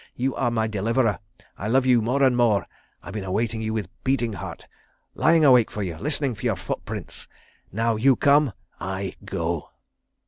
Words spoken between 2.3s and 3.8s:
more. I've been awaiting you